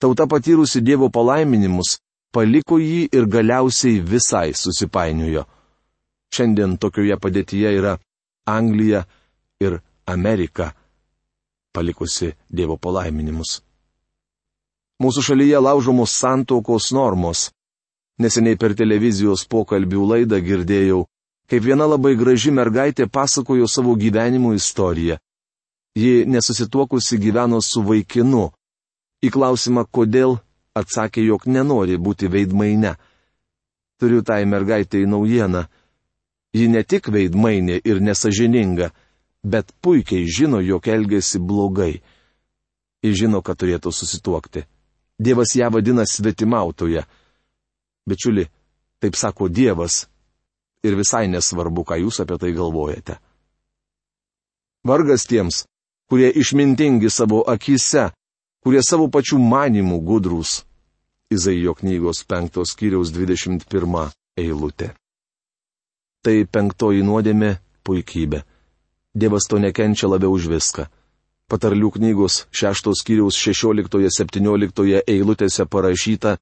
Tauta 0.01 0.25
patyrusi 0.27 0.81
Dievo 0.81 1.11
palaiminimus 1.13 1.99
paliko 2.33 2.79
jį 2.81 3.03
ir 3.13 3.29
galiausiai 3.35 4.01
visai 4.01 4.49
susipainiojo. 4.57 5.45
Šiandien 6.33 6.73
tokioje 6.81 7.19
padėtyje 7.21 7.75
yra 7.77 7.93
Anglija 8.49 9.03
ir 9.61 9.77
Amerika, 10.09 10.71
palikusi 11.71 12.33
Dievo 12.49 12.79
palaiminimus. 12.81 13.61
Mūsų 15.03 15.21
šalyje 15.27 15.59
laužomos 15.59 16.13
santokos 16.15 16.93
normos. 16.95 17.49
Neseniai 18.23 18.55
per 18.55 18.71
televizijos 18.77 19.41
pokalbių 19.51 20.03
laidą 20.11 20.37
girdėjau, 20.39 21.01
kaip 21.51 21.65
viena 21.65 21.87
labai 21.89 22.13
graži 22.15 22.53
mergaitė 22.55 23.09
pasakojo 23.11 23.67
savo 23.67 23.97
gyvenimo 23.99 24.53
istoriją. 24.55 25.17
Ji 25.99 26.23
nesusituokusi 26.25 27.19
gyveno 27.19 27.59
su 27.61 27.83
vaikinu. 27.83 28.45
Į 29.25 29.31
klausimą, 29.33 29.83
kodėl, 29.91 30.37
atsakė, 30.79 31.25
jog 31.27 31.47
nenori 31.51 31.97
būti 31.99 32.29
veidmaine. 32.31 32.95
Turiu 33.99 34.23
tai 34.23 34.45
mergaitai 34.47 35.03
naujieną. 35.05 35.65
Ji 36.55 36.69
ne 36.69 36.83
tik 36.83 37.09
veidmainė 37.11 37.81
ir 37.83 37.99
nesažininga, 37.99 38.93
bet 39.43 39.75
puikiai 39.81 40.29
žino, 40.29 40.61
jog 40.63 40.87
elgesi 40.87 41.43
blogai. 41.43 41.97
Ji 43.03 43.11
žino, 43.19 43.41
kad 43.43 43.59
turėtų 43.59 43.91
susituokti. 43.91 44.63
Dievas 45.19 45.55
ją 45.55 45.69
vadina 45.69 46.05
svetimautoje. 46.05 47.03
Bičiuli, 48.09 48.47
taip 48.99 49.15
sako 49.15 49.47
Dievas. 49.47 50.07
Ir 50.83 50.97
visai 50.99 51.27
nesvarbu, 51.31 51.85
ką 51.87 51.99
jūs 52.01 52.19
apie 52.23 52.37
tai 52.41 52.51
galvojate. 52.51 53.15
Vargas 54.83 55.23
tiems, 55.23 55.63
kurie 56.11 56.27
išmintingi 56.27 57.09
savo 57.09 57.43
akise, 57.47 58.09
kurie 58.63 58.81
savo 58.83 59.07
pačių 59.07 59.39
manimų 59.39 60.01
gudrus. 60.03 60.63
Izaijo 61.31 61.73
knygos 61.79 62.25
5 62.27 62.65
skyriaus 62.67 63.13
21 63.15 64.11
eilutė. 64.37 64.91
Tai 66.23 66.35
penktoji 66.45 67.03
nuodėmė- 67.03 67.57
puikybė. 67.85 68.43
Dievas 69.15 69.47
to 69.49 69.57
nekenčia 69.59 70.07
labiau 70.07 70.35
už 70.35 70.47
viską. 70.51 70.89
Patarlių 71.51 71.89
knygos 71.97 72.45
6 72.55 72.93
skyriaus 72.99 73.37
16-17 73.37 75.03
eilutėse 75.07 75.65
parašyta, 75.67 76.37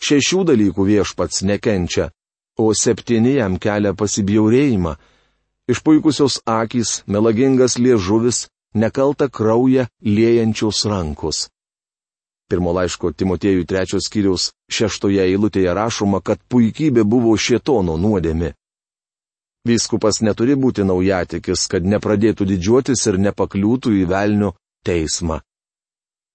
šešių 0.00 0.44
dalykų 0.50 0.86
viešpats 0.88 1.44
nekenčia, 1.44 2.08
o 2.58 2.72
septyni 2.74 3.36
jam 3.36 3.58
kelia 3.60 3.92
pasibjaurėjimą. 3.94 4.96
Išpuikusios 5.68 6.40
akys, 6.48 7.02
melagingas 7.06 7.76
liežuvis, 7.78 8.46
nekaltą 8.74 9.28
kraują 9.28 9.86
liejančios 10.02 10.84
rankos. 10.88 11.48
Pirmo 12.48 12.72
laiško 12.72 13.12
Timotėjų 13.12 13.66
trečios 13.68 14.06
skyriaus 14.08 14.52
šeštoje 14.72 15.20
eilutėje 15.20 15.74
rašoma, 15.76 16.22
kad 16.24 16.40
puikybė 16.48 17.04
buvo 17.04 17.36
šietono 17.36 17.98
nuodėmi. 18.00 18.54
Vyskupas 19.68 20.22
neturi 20.24 20.54
būti 20.56 20.86
naujatikis, 20.86 21.66
kad 21.68 21.84
nepradėtų 21.84 22.46
didžiuotis 22.48 23.04
ir 23.10 23.18
nepakliūtų 23.20 23.92
į 24.00 24.04
velnio 24.08 24.54
teismą. 24.86 25.42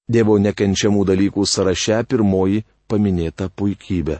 Dievo 0.05 0.35
nekenčiamų 0.37 1.05
dalykų 1.07 1.45
sąraše 1.47 2.03
pirmoji 2.09 2.65
paminėta 2.91 3.47
puikybė. 3.49 4.19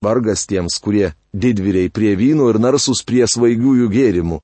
Vargas 0.00 0.46
tiems, 0.48 0.78
kurie 0.80 1.10
didvyriai 1.34 1.90
prie 1.92 2.14
vyno 2.16 2.46
ir 2.48 2.58
narsus 2.62 3.02
prie 3.04 3.26
svaigiųjų 3.28 3.90
gėrimų, 3.92 4.38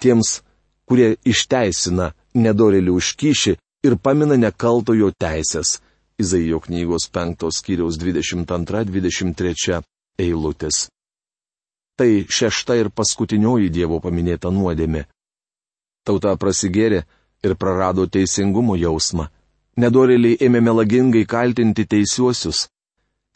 tiems, 0.00 0.40
kurie 0.88 1.16
išteisina 1.28 2.12
nedorelių 2.32 2.96
užkyšį 3.02 3.56
ir 3.84 3.98
pamina 3.98 4.38
nekaltojo 4.40 5.12
teisės. 5.12 5.80
Izaijo 6.22 6.62
knygos 6.64 7.10
5 7.12 7.50
skyriaus 7.52 7.98
22-23 8.00 9.82
eilutės. 10.22 10.86
Tai 11.98 12.24
šešta 12.28 12.76
ir 12.80 12.90
paskutinioji 12.90 13.70
Dievo 13.70 14.00
paminėta 14.00 14.50
nuodėmė. 14.50 15.04
Tauta 16.06 16.34
prasigėrė 16.40 17.02
ir 17.44 17.54
prarado 17.56 18.06
teisingumo 18.06 18.76
jausmą. 18.80 19.28
Nedoreliai 19.76 20.38
ėmė 20.46 20.60
melagingai 20.60 21.24
kaltinti 21.26 21.84
teisiuosius. 21.88 22.68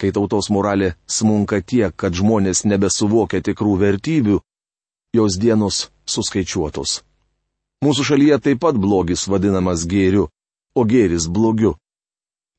Kai 0.00 0.10
tautos 0.12 0.50
moralė 0.52 0.94
smunka 1.08 1.62
tiek, 1.62 1.94
kad 1.96 2.12
žmonės 2.12 2.64
nebesuvokia 2.68 3.40
tikrų 3.40 3.76
vertybių, 3.80 4.40
jos 5.16 5.38
dienos 5.40 5.86
suskaičiuotos. 6.04 7.00
Mūsų 7.84 8.04
šalyje 8.10 8.38
taip 8.44 8.60
pat 8.60 8.76
blogis 8.80 9.24
vadinamas 9.28 9.86
gėriu, 9.88 10.28
o 10.76 10.84
gėris 10.84 11.28
blogiu. 11.28 11.76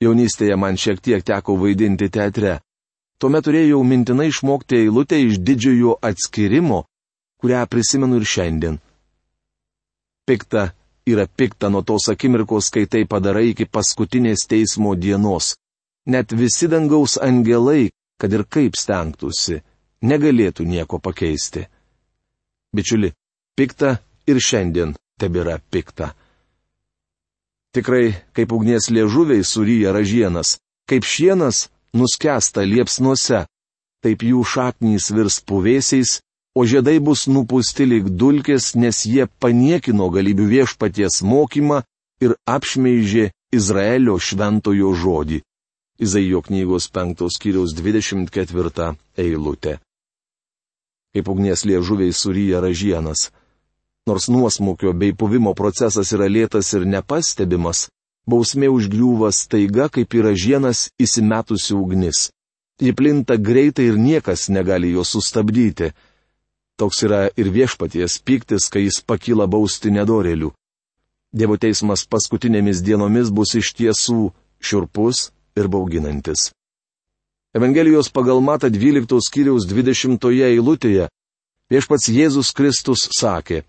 Jaunystėje 0.02 0.58
man 0.58 0.78
šiek 0.78 1.02
tiek 1.02 1.24
teko 1.26 1.58
vaidinti 1.58 2.10
teatre. 2.10 2.60
Tuomet 3.18 3.48
turėjau 3.48 3.82
mintinai 3.84 4.30
išmokti 4.30 4.84
eilutę 4.84 5.18
iš 5.26 5.40
didžiojo 5.42 5.98
atskirimo, 6.10 6.84
kurią 7.42 7.64
prisimenu 7.72 8.20
ir 8.20 8.26
šiandien. 8.34 8.76
Pikta 10.28 10.72
yra 11.08 11.26
pikta 11.28 11.70
nuo 11.70 11.82
tos 11.82 12.10
akimirkos, 12.14 12.70
kai 12.70 12.86
tai 12.86 13.06
padarai 13.10 13.50
iki 13.54 13.66
paskutinės 13.66 14.46
teismo 14.50 14.94
dienos 14.96 15.56
net 16.08 16.32
visi 16.32 16.68
dangaus 16.68 17.18
angelai, 17.20 17.92
kad 18.20 18.34
ir 18.34 18.46
kaip 18.48 18.80
stengtųsi, 18.80 19.60
negalėtų 20.02 20.66
nieko 20.66 21.00
pakeisti. 21.04 21.68
Bičiuli, 22.74 23.12
pikta 23.58 23.98
ir 24.28 24.40
šiandien 24.40 24.96
tebėra 25.20 25.60
pikta. 25.72 26.14
Tikrai, 27.76 28.16
kaip 28.34 28.54
ugnies 28.56 28.88
liežuviai 28.90 29.44
suryja 29.44 29.92
ražienas, 29.94 30.58
kaip 30.90 31.06
šienas 31.06 31.68
nuskesta 31.94 32.66
liepsnuose, 32.66 33.46
taip 34.04 34.24
jų 34.24 34.44
šaknys 34.46 35.12
virs 35.16 35.40
puvėsiais, 35.48 36.20
o 36.58 36.66
žiedai 36.66 36.98
bus 37.04 37.28
nupūsti 37.30 37.86
lyg 37.86 38.10
dulkės, 38.10 38.74
nes 38.76 39.06
jie 39.06 39.28
paniekino 39.40 40.10
galybių 40.14 40.48
viešpaties 40.54 41.22
mokymą 41.22 41.84
ir 42.24 42.34
apšmeižė 42.50 43.30
Izraelio 43.54 44.18
šventojo 44.20 44.94
žodį. 44.98 45.42
Izaijo 45.98 46.44
knygos 46.46 46.90
5 46.94 47.26
skyriaus 47.34 47.74
24 47.74 48.96
eilutė. 49.18 49.78
Kaip 51.14 51.30
ugnies 51.34 51.64
liežuviai 51.66 52.14
suryja 52.14 52.62
ražienas. 52.62 53.32
Nors 54.08 54.28
nuosmukio 54.30 54.94
bei 54.94 55.14
puvimo 55.14 55.54
procesas 55.58 56.14
yra 56.14 56.28
lėtas 56.30 56.70
ir 56.78 56.86
nepastebimas, 56.86 57.88
bausmė 58.30 58.70
užgriūva 58.72 59.32
staiga 59.34 59.88
kaip 59.90 60.14
į 60.14 60.24
ražienas 60.30 60.88
įsimetusi 61.00 61.76
ugnis. 61.76 62.30
Ji 62.82 62.94
plinta 62.94 63.38
greitai 63.42 63.88
ir 63.90 63.98
niekas 63.98 64.50
negali 64.54 64.92
jo 64.94 65.04
sustabdyti. 65.08 65.94
Toks 66.78 67.02
yra 67.08 67.22
ir 67.34 67.50
viešpaties 67.50 68.20
piktis, 68.22 68.68
kai 68.70 68.86
jis 68.86 69.02
pakyla 69.02 69.48
bausti 69.50 69.90
nedorelių. 69.90 70.52
Dievo 71.34 71.58
teismas 71.58 72.06
paskutinėmis 72.06 72.84
dienomis 72.86 73.32
bus 73.34 73.56
iš 73.58 73.74
tiesų 73.80 74.30
šiurpus 74.62 75.32
ir 75.58 75.68
bauginantis. 75.68 76.52
Evangelijos 77.58 78.12
pagal 78.14 78.44
Mata 78.46 78.70
12 78.70 79.18
skyriaus 79.26 79.66
20 79.66 80.30
eilutėje 80.52 81.10
viešpats 81.74 82.12
Jėzus 82.14 82.54
Kristus 82.54 83.08
sakė, 83.18 83.64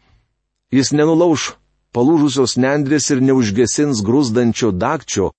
Jis 0.68 0.92
nenulauž 0.92 1.54
palūžusios 1.94 2.57
nendrės 2.61 3.09
ir 3.14 3.22
neužgesins 3.24 4.03
grūzdančio 4.05 4.72
dakčio, 4.72 5.33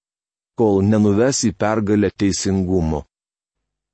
kol 0.60 0.82
nenuves 0.84 1.46
į 1.48 1.54
pergalę 1.56 2.12
teisingumo. 2.12 3.06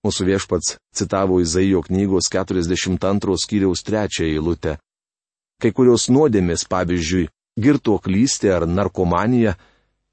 Mūsų 0.06 0.26
viešpats 0.30 0.76
citavo 0.94 1.40
Izaijo 1.42 1.82
knygos 1.86 2.30
42 2.30 3.38
skyriaus 3.42 3.82
3 3.86 4.26
eilutę. 4.28 4.78
Kai 5.62 5.72
kurios 5.74 6.10
nuodėmės, 6.14 6.66
pavyzdžiui, 6.70 7.30
girtuoklystė 7.58 8.52
ar 8.54 8.68
narkomanija, 8.70 9.56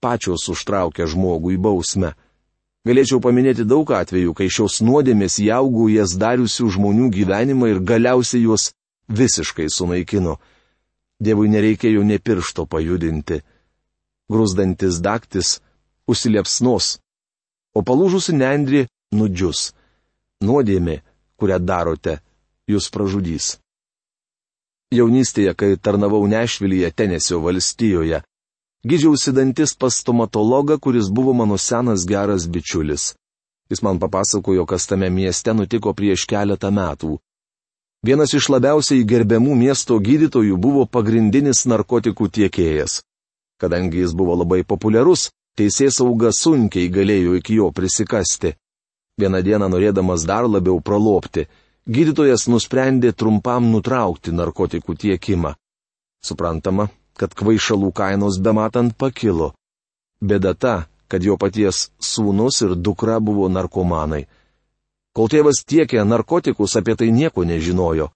pačios 0.00 0.48
užtraukia 0.52 1.08
žmogų 1.10 1.56
į 1.56 1.58
bausmę. 1.66 2.12
Galėčiau 2.88 3.20
paminėti 3.22 3.66
daug 3.68 3.90
atvejų, 3.94 4.32
kai 4.34 4.48
šios 4.50 4.80
nuodėmės 4.82 5.38
jaugų 5.42 5.90
jas 5.92 6.16
dariusių 6.18 6.70
žmonių 6.76 7.10
gyvenimą 7.14 7.68
ir 7.70 7.82
galiausiai 7.92 8.42
juos 8.46 8.72
visiškai 9.06 9.68
sunaikino. 9.70 10.38
Dievui 11.22 11.50
nereikėjo 11.52 12.02
ne 12.06 12.18
piršto 12.18 12.66
pajudinti. 12.66 13.38
Grūzdantis 14.32 14.98
daktis 15.04 15.60
užsiliepsnos, 16.10 16.96
o 17.76 17.84
palūžusi 17.86 18.34
nendri 18.34 18.86
nudžius. 19.14 19.70
Nuodėmė, 20.42 20.98
kurią 21.38 21.60
darote, 21.62 22.18
jūs 22.66 22.90
pražudys. 22.90 23.52
Jaunystėje, 24.92 25.54
kai 25.54 25.70
tarnavau 25.78 26.26
Nešvilyje, 26.28 26.90
Tenesio 26.98 27.38
valstijoje, 27.44 28.22
Gydžiausi 28.82 29.30
dantis 29.30 29.76
pas 29.78 29.94
stomatologą, 29.94 30.74
kuris 30.78 31.08
buvo 31.08 31.32
mano 31.32 31.58
senas 31.58 32.02
geras 32.06 32.48
bičiulis. 32.50 33.14
Jis 33.70 33.82
man 33.82 34.00
papasakojo, 34.02 34.66
kas 34.66 34.86
tame 34.90 35.10
mieste 35.10 35.54
nutiko 35.54 35.92
prieš 35.94 36.24
keletą 36.26 36.70
metų. 36.74 37.12
Vienas 38.02 38.32
iš 38.34 38.48
labiausiai 38.50 39.04
gerbiamų 39.06 39.54
miesto 39.54 39.94
gydytojų 40.02 40.56
buvo 40.58 40.86
pagrindinis 40.90 41.60
narkotikų 41.70 42.26
tiekėjas. 42.34 42.96
Kadangi 43.62 44.00
jis 44.02 44.14
buvo 44.18 44.34
labai 44.40 44.64
populiarus, 44.66 45.28
teisės 45.54 46.00
sauga 46.00 46.32
sunkiai 46.34 46.88
galėjo 46.90 47.36
iki 47.38 47.60
jo 47.60 47.68
prisikasti. 47.70 48.56
Vieną 49.22 49.44
dieną 49.46 49.68
norėdamas 49.70 50.26
dar 50.26 50.48
labiau 50.50 50.80
pralopti, 50.82 51.46
gydytojas 51.86 52.48
nusprendė 52.50 53.12
trumpam 53.14 53.70
nutraukti 53.70 54.34
narkotikų 54.34 54.98
tiekimą. 55.04 55.54
Suprantama, 56.26 56.88
kad 57.14 57.38
kvaišalų 57.38 57.92
kainos 57.94 58.42
bematant 58.42 58.98
pakilo. 58.98 59.52
Bėda 60.18 60.56
ta, 60.58 60.76
kad 61.06 61.22
jo 61.22 61.38
paties 61.38 61.92
sūnus 62.02 62.64
ir 62.66 62.74
dukra 62.74 63.20
buvo 63.22 63.46
narkomanai. 63.46 64.26
Kol 65.12 65.28
tėvas 65.28 65.60
tiekė 65.68 66.04
narkotikus, 66.08 66.76
apie 66.80 66.96
tai 66.96 67.10
nieko 67.12 67.44
nežinojo. 67.44 68.08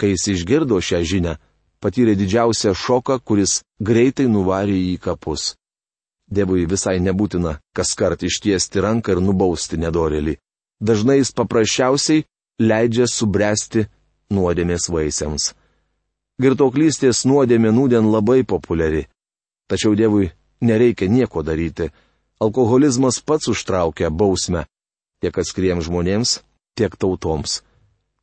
Kai 0.00 0.14
jis 0.14 0.26
išgirdo 0.34 0.80
šią 0.82 1.00
žinią, 1.06 1.36
patyrė 1.80 2.16
didžiausią 2.18 2.74
šoką, 2.74 3.20
kuris 3.22 3.60
greitai 3.78 4.26
nuvarė 4.26 4.74
į 4.90 4.96
kapus. 5.04 5.54
Dievui 6.30 6.66
visai 6.70 6.98
nebūtina 7.02 7.58
kas 7.74 7.94
kart 7.98 8.22
ištiesti 8.22 8.82
ranką 8.82 9.16
ir 9.16 9.22
nubausti 9.22 9.78
nedorelį. 9.78 10.36
Dažnai 10.80 11.18
jis 11.20 11.32
paprasčiausiai 11.36 12.24
leidžia 12.60 13.06
subręsti 13.10 13.86
nuodėmės 14.30 14.88
vaisiams. 14.90 15.52
Girtoklystės 16.40 17.26
nuodėmė 17.28 17.72
nūdien 17.76 18.06
labai 18.10 18.42
populiari. 18.48 19.06
Tačiau 19.68 19.94
Dievui 19.94 20.30
nereikia 20.64 21.10
nieko 21.10 21.42
daryti. 21.42 21.90
Alkoholizmas 22.40 23.20
pats 23.20 23.50
užtraukia 23.52 24.08
bausmę. 24.10 24.64
Tiek 25.20 25.36
atskiriems 25.36 25.84
žmonėms, 25.88 26.38
tiek 26.78 26.94
tautoms. 26.96 27.60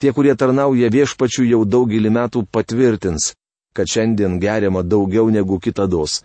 Tie, 0.02 0.14
kurie 0.14 0.34
tarnauja 0.38 0.90
viešpačių 0.94 1.46
jau 1.50 1.62
daugelį 1.66 2.10
metų 2.14 2.44
patvirtins, 2.54 3.32
kad 3.74 3.90
šiandien 3.90 4.40
geriama 4.42 4.84
daugiau 4.84 5.30
negu 5.34 5.60
kitados. 5.62 6.24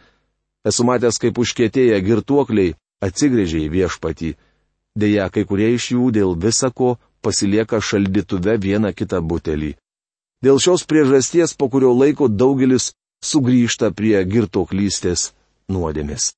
Esu 0.65 0.85
matęs, 0.89 1.19
kaip 1.21 1.41
užkėtėję 1.43 2.01
girtuokliai 2.05 2.75
atsigrėžė 3.05 3.63
į 3.67 3.71
viešpatį. 3.77 4.35
Deja, 4.97 5.29
kai 5.33 5.45
kurie 5.49 5.73
iš 5.77 5.93
jų 5.95 6.11
dėl 6.17 6.37
visako 6.37 6.97
pasilieka 7.25 7.81
šaldytuve 7.81 8.59
vieną 8.61 8.93
kitą 8.97 9.23
butelį. 9.25 9.75
Dėl 10.45 10.61
šios 10.61 10.85
priežasties 10.89 11.57
po 11.57 11.69
kurio 11.73 11.93
laiko 11.95 12.29
daugelis 12.29 12.93
sugrįžta 13.25 13.93
prie 13.95 14.19
girtoklystės 14.27 15.31
nuodėmės. 15.71 16.33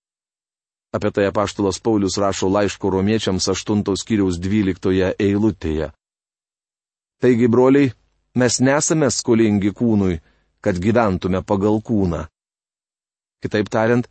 Apie 0.94 1.10
tai 1.10 1.26
apaštalas 1.26 1.80
Paulius 1.82 2.18
rašo 2.22 2.48
laiško 2.48 2.90
romiečiams 2.90 3.48
8 3.50 3.82
skyriaus 3.98 4.38
12 4.38 5.14
eilutėje. 5.18 5.90
Taigi, 7.20 7.48
broliai, 7.48 7.90
mes 8.38 8.60
nesame 8.60 9.10
skolingi 9.10 9.72
kūnui, 9.74 10.20
kad 10.62 10.78
gyventume 10.78 11.42
pagal 11.42 11.80
kūną. 11.82 12.22
Kitaip 13.42 13.68
tariant, 13.68 14.06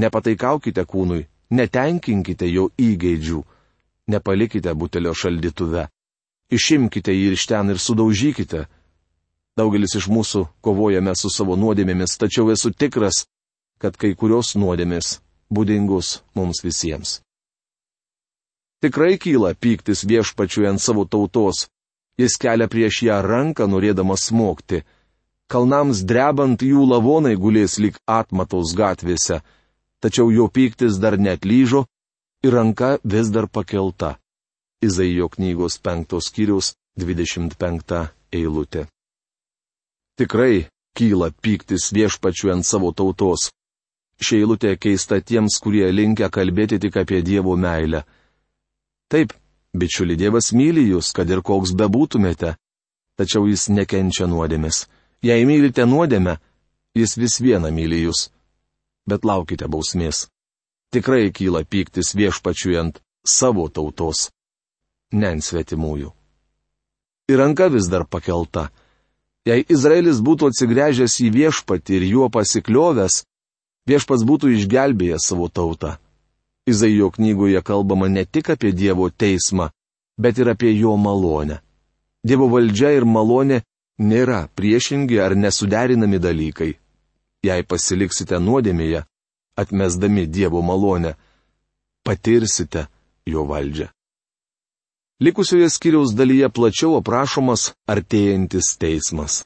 nepataikaukite 0.00 0.84
kūnui, 0.88 1.26
netenkinkite 1.50 2.48
jo 2.48 2.70
įgeidžių, 2.78 3.44
nepalikite 4.08 4.74
butelio 4.74 5.12
šaldytuve. 5.12 5.86
Išimkite 6.48 7.12
jį 7.12 7.32
iš 7.36 7.46
ten 7.52 7.74
ir 7.74 7.78
sudaužykite, 7.78 8.64
Daugelis 9.58 9.96
iš 9.98 10.06
mūsų 10.06 10.44
kovojame 10.62 11.12
su 11.18 11.28
savo 11.34 11.56
nuodėmėmis, 11.58 12.14
tačiau 12.20 12.52
esu 12.54 12.70
tikras, 12.70 13.24
kad 13.82 13.96
kai 13.98 14.12
kurios 14.14 14.54
nuodėmės 14.54 15.16
būdingus 15.52 16.20
mums 16.34 16.62
visiems. 16.64 17.20
Tikrai 18.82 19.16
kyla 19.18 19.54
pyktis 19.58 20.04
viešpačiui 20.06 20.68
ant 20.70 20.82
savo 20.82 21.04
tautos. 21.04 21.66
Jis 22.18 22.36
kelia 22.38 22.68
prieš 22.70 23.02
ją 23.06 23.18
ranką, 23.22 23.66
norėdamas 23.66 24.28
smogti. 24.30 24.84
Kalnams 25.50 26.04
drebant 26.06 26.62
jų 26.62 26.84
lavonai 26.86 27.34
gulės 27.34 27.78
lik 27.82 27.98
atmatos 28.06 28.74
gatvėse, 28.78 29.40
tačiau 30.02 30.30
jo 30.30 30.46
pyktis 30.46 30.98
dar 31.02 31.16
net 31.18 31.46
lyžo 31.48 31.86
ir 32.44 32.54
ranka 32.54 32.98
vis 33.04 33.30
dar 33.34 33.48
pakelta. 33.48 34.18
Izaijo 34.82 35.26
knygos 35.34 35.78
penktos 35.82 36.28
skyrius 36.30 36.74
25 36.98 38.04
eilutė. 38.30 38.86
Tikrai 40.18 40.68
kyla 40.98 41.30
pyktis 41.42 41.90
viešpačiu 41.94 42.52
ant 42.54 42.66
savo 42.66 42.92
tautos. 42.92 43.50
Ši 44.18 44.40
eilutė 44.42 44.74
keista 44.82 45.20
tiems, 45.22 45.58
kurie 45.62 45.86
linkia 45.94 46.28
kalbėti 46.34 46.80
tik 46.82 46.96
apie 46.98 47.20
Dievo 47.22 47.54
meilę. 47.56 48.02
Taip, 49.08 49.32
bičiuli 49.78 50.16
Dievas 50.18 50.50
myli 50.52 50.88
jūs, 50.88 51.12
kad 51.14 51.30
ir 51.30 51.42
koks 51.46 51.74
bebūtumėte, 51.78 52.56
tačiau 53.18 53.46
jis 53.46 53.68
nekenčia 53.70 54.26
nuodėmės. 54.26 54.86
Jei 55.22 55.46
mylite 55.46 55.86
nuodėmę, 55.86 56.38
jis 56.98 57.14
vis 57.18 57.38
viena 57.42 57.70
myli 57.74 58.02
jūs. 58.02 58.28
Bet 59.08 59.24
laukite 59.24 59.70
bausmės. 59.70 60.26
Tikrai 60.92 61.30
kyla 61.34 61.62
pyktis 61.64 62.14
viešpačiu 62.18 62.74
ant 62.80 63.00
savo 63.26 63.68
tautos, 63.68 64.28
ne 65.12 65.30
ant 65.34 65.44
svetimųjų. 65.44 66.10
Ir 67.28 67.38
ranka 67.38 67.68
vis 67.70 67.88
dar 67.92 68.06
pakelta 68.08 68.68
Jei 69.48 69.64
Izraelis 69.72 70.18
būtų 70.24 70.50
atsigręžęs 70.50 71.14
į 71.24 71.28
viešpatį 71.32 71.94
ir 71.98 72.04
juo 72.10 72.26
pasikliovęs, 72.32 73.22
viešpats 73.88 74.26
būtų 74.28 74.52
išgelbėjęs 74.56 75.30
savo 75.30 75.48
tautą. 75.48 75.96
Izaijo 76.68 77.10
knygoje 77.10 77.62
kalbama 77.64 78.08
ne 78.08 78.24
tik 78.24 78.50
apie 78.52 78.72
Dievo 78.72 79.08
teismą, 79.10 79.70
bet 80.20 80.38
ir 80.38 80.50
apie 80.52 80.74
jo 80.76 80.96
malonę. 80.96 81.60
Dievo 82.24 82.48
valdžia 82.52 82.92
ir 82.98 83.06
malonė 83.08 83.62
nėra 83.98 84.48
priešingi 84.54 85.20
ar 85.24 85.36
nesuderinami 85.36 86.18
dalykai. 86.20 86.72
Jei 87.46 87.62
pasiliksite 87.62 88.40
nuodėmėje, 88.42 89.04
atmesdami 89.56 90.26
Dievo 90.26 90.60
malonę, 90.62 91.14
patirsite 92.04 92.88
jo 93.26 93.46
valdžią. 93.48 93.88
Likusioje 95.22 95.70
skiriaus 95.70 96.12
dalyje 96.14 96.46
plačiau 96.54 96.98
aprašomas 96.98 97.72
artėjantis 97.90 98.76
teismas. 98.78 99.42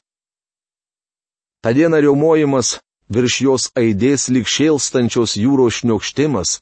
Ta 1.63 1.71
diena 1.73 1.97
riaumojimas 2.03 2.77
virš 3.13 3.35
jos 3.45 3.63
aidės 3.79 4.29
lik 4.33 4.49
šėlstančios 4.49 5.37
jūros 5.37 5.81
šniokštimas. 5.81 6.59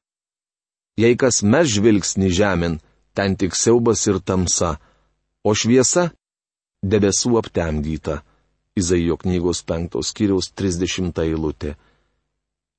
Jei 0.99 1.15
kas 1.15 1.41
mes 1.43 1.69
žvilgsni 1.71 2.29
žemyn, 2.29 2.79
ten 3.15 3.35
tik 3.39 3.55
siaubas 3.55 4.03
ir 4.07 4.19
tamsa, 4.19 4.77
o 5.43 5.53
šviesa- 5.55 6.11
debesų 6.91 7.37
aptemdyta. 7.41 8.21
Izaijo 8.75 9.17
knygos 9.17 9.63
penktos 9.67 10.13
kiriaus 10.15 10.47
30 10.55 11.19
eilutė. 11.23 11.75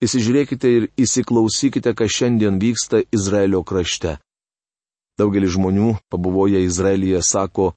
Įsižiūrėkite 0.03 0.69
ir 0.77 0.89
įsiklausykite, 0.99 1.95
kas 1.95 2.11
šiandien 2.11 2.59
vyksta 2.59 3.03
Izraelio 3.13 3.63
krašte. 3.63 4.19
Daugelis 5.19 5.53
žmonių, 5.55 5.99
pabuvoję 6.11 6.65
Izraelyje, 6.65 7.21
sako, 7.23 7.75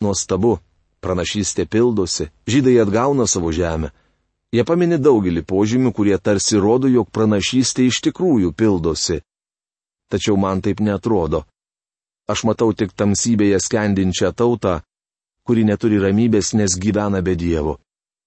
nuostabu, 0.00 0.60
pranašystė 1.04 1.66
pildosi, 1.66 2.30
žydai 2.48 2.78
atgauna 2.80 3.26
savo 3.26 3.52
žemę. 3.52 3.90
Jie 4.50 4.64
paminė 4.66 4.98
daugelį 4.98 5.44
požymių, 5.46 5.92
kurie 5.94 6.16
tarsi 6.18 6.58
rodo, 6.58 6.90
jog 6.90 7.10
pranašystė 7.14 7.86
iš 7.86 8.00
tikrųjų 8.08 8.50
pildosi. 8.52 9.20
Tačiau 10.10 10.36
man 10.36 10.62
taip 10.64 10.80
netrodo. 10.82 11.44
Aš 12.30 12.42
matau 12.48 12.72
tik 12.74 12.94
tamsybėje 12.98 13.60
skendinčią 13.62 14.32
tautą, 14.34 14.80
kuri 15.46 15.62
neturi 15.66 16.00
ramybės, 16.02 16.54
nes 16.58 16.74
gyvena 16.78 17.22
be 17.22 17.36
Dievo. 17.38 17.78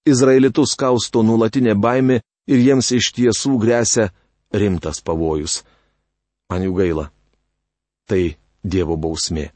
Izraelitus 0.08 0.76
kausto 0.80 1.24
nulatinė 1.24 1.76
baimė 1.76 2.22
ir 2.48 2.64
jiems 2.68 2.92
iš 2.96 3.12
tiesų 3.16 3.58
grėsia 3.60 4.10
rimtas 4.52 5.04
pavojus. 5.04 5.62
Man 6.52 6.64
jų 6.68 6.74
gaila 6.80 7.10
tai 8.08 8.36
Dievo 8.64 8.96
bausmė. 9.00 9.50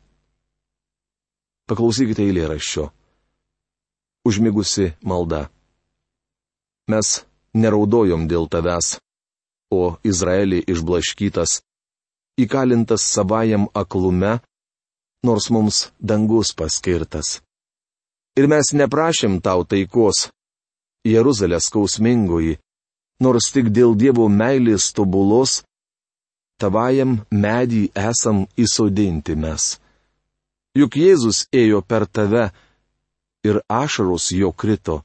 Paklausykite 1.68 2.24
eilėraščio. 2.28 2.88
Užmigusi 4.28 4.94
malda. 5.04 5.48
Mes 6.88 7.08
neraudojom 7.54 8.28
dėl 8.32 8.48
tavęs, 8.52 8.98
o 9.74 9.98
Izraelį 10.08 10.62
išblaškytas, 10.72 11.62
įkalintas 12.40 13.04
savajam 13.04 13.68
aklume, 13.76 14.38
nors 15.28 15.50
mums 15.52 15.88
dangus 16.00 16.54
paskirtas. 16.56 17.42
Ir 18.38 18.48
mes 18.48 18.72
neprašėm 18.72 19.42
tau 19.42 19.66
taikos, 19.66 20.30
Jeruzalės 21.08 21.68
skausmingoji, 21.70 22.58
nors 23.24 23.50
tik 23.54 23.72
dėl 23.74 23.96
Dievo 23.96 24.28
meilės 24.30 24.92
tobulos 24.94 25.62
tavajam 26.62 27.20
medį 27.32 27.88
esam 27.96 28.46
įsodinti 28.58 29.36
mes. 29.38 29.78
Juk 30.78 30.98
Jėzus 31.00 31.46
ėjo 31.54 31.82
per 31.82 32.06
tave 32.06 32.50
ir 33.48 33.62
ašaros 33.70 34.32
jo 34.36 34.52
krito, 34.54 35.02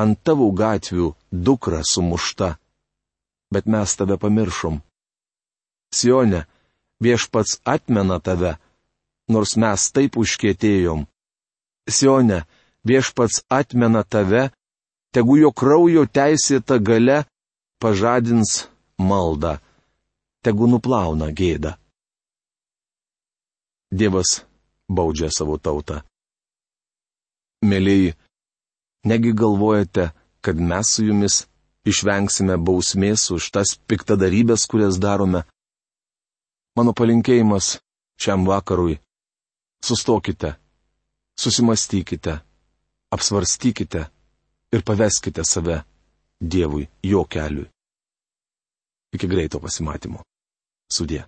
ant 0.00 0.18
tavo 0.24 0.48
gatvių 0.56 1.12
dukra 1.30 1.82
sumušta, 1.84 2.56
bet 3.52 3.66
mes 3.66 3.96
tave 3.96 4.16
pamiršom. 4.18 4.80
Sione, 5.92 6.46
viešpats 7.04 7.60
atmena 7.64 8.18
tave, 8.20 8.56
nors 9.28 9.56
mes 9.60 9.90
taip 9.92 10.16
užkėtėjom. 10.16 11.04
Sione, 11.88 12.44
viešpats 12.88 13.42
atmena 13.52 14.02
tave, 14.04 14.48
tegu 15.12 15.36
jo 15.42 15.52
kraujo 15.52 16.06
teisėta 16.08 16.78
gale 16.80 17.22
pažadins 17.82 18.64
maldą 18.96 19.58
tegu 20.42 20.66
nuplauna 20.70 21.30
gėdą. 21.30 21.76
Dievas 23.92 24.40
baudžia 24.88 25.28
savo 25.30 25.58
tautą. 25.60 26.00
Mėlyji, 27.62 28.14
negi 29.04 29.32
galvojate, 29.32 30.10
kad 30.40 30.60
mes 30.60 30.94
su 30.94 31.04
jumis 31.06 31.46
išvengsime 31.84 32.56
bausmės 32.56 33.30
už 33.34 33.50
tas 33.54 33.74
piktadarybės, 33.88 34.66
kurias 34.70 34.98
darome? 35.02 35.42
Mano 36.76 36.94
palinkėjimas 36.96 37.78
šiam 38.22 38.46
vakarui- 38.46 39.00
sustokite, 39.86 40.54
susimastykite, 41.36 42.40
apsvarstykite 43.10 44.06
ir 44.72 44.82
paveskite 44.82 45.44
save 45.44 45.82
Dievui, 46.42 46.88
jo 47.02 47.24
keliui. 47.24 47.70
Iki 49.14 49.26
greito 49.28 49.60
pasimatymo. 49.60 50.24
Sudie. 50.90 51.22